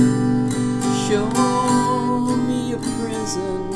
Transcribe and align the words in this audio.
Show 0.00 1.28
me 2.48 2.72
a 2.72 2.78
prison. 2.78 3.72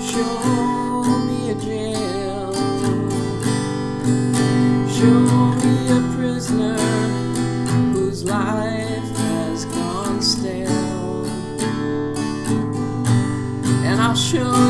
Show 0.00 1.04
me 1.28 1.50
a 1.50 1.54
jail. 1.56 2.52
Show 4.96 5.20
me 5.64 5.76
a 5.88 6.00
prisoner 6.16 6.78
whose 7.92 8.24
life 8.24 9.16
has 9.16 9.64
gone 9.66 10.22
stale. 10.22 11.26
And 13.84 14.00
I'll 14.00 14.14
show 14.14 14.69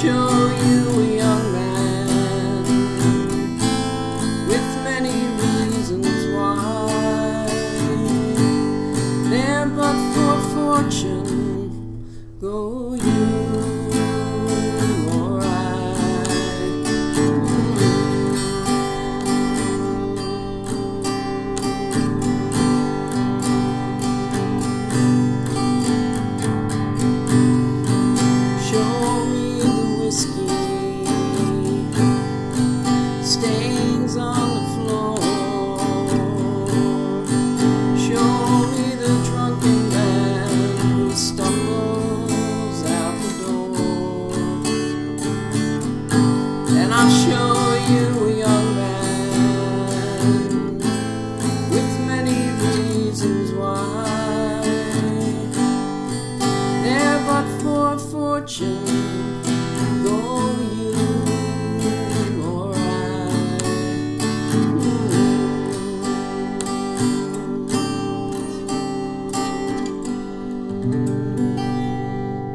show 0.00 0.30
you 0.68 0.97
with 51.70 51.92
many 52.06 52.40
reasons 52.66 53.52
why. 53.52 54.62
There 56.82 57.20
but 57.26 57.46
for 57.62 57.98
fortune, 57.98 58.84
go 60.04 60.18
you 60.76 60.96
or 62.44 62.74
I. 62.74 62.78
Hmm. 70.82 71.17